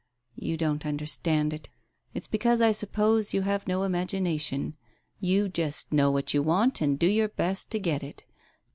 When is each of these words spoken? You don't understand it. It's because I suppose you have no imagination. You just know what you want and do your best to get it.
You 0.35 0.57
don't 0.57 0.83
understand 0.83 1.53
it. 1.53 1.69
It's 2.15 2.27
because 2.27 2.59
I 2.59 2.71
suppose 2.71 3.35
you 3.35 3.43
have 3.43 3.67
no 3.67 3.83
imagination. 3.83 4.75
You 5.19 5.47
just 5.47 5.91
know 5.93 6.09
what 6.09 6.33
you 6.33 6.41
want 6.41 6.81
and 6.81 6.97
do 6.97 7.05
your 7.05 7.29
best 7.29 7.69
to 7.69 7.77
get 7.79 8.01
it. 8.01 8.23